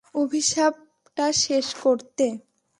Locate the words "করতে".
1.83-2.25